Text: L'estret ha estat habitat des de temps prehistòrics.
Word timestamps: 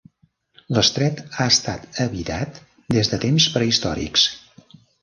L'estret 0.77 1.21
ha 1.37 1.47
estat 1.53 2.01
habitat 2.07 2.59
des 2.99 3.13
de 3.13 3.21
temps 3.29 3.51
prehistòrics. 3.59 4.31